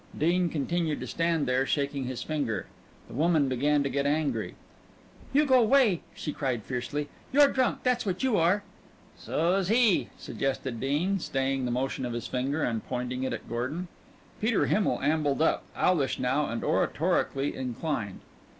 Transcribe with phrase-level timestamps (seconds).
[0.17, 2.65] Dean continued to stand there shaking his finger.
[3.07, 4.55] The woman began to get angry.
[5.31, 7.07] "You go way!" she cried fiercely.
[7.31, 8.63] "You're drunk, that's what you are!"
[9.15, 13.89] "So's he," suggested Dean, staying the motion of his finger and pointing it at Gordon.
[14.41, 18.21] Peter Himmel ambled up, owlish now and oratorically inclined.